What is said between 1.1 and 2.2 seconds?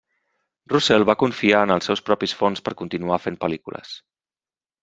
confiar en els seus